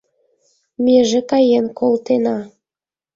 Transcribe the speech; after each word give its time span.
Меже 0.83 1.21
каен 1.29 1.65
колтена. 1.79 2.37